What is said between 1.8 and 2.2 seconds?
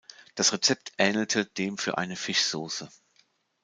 eine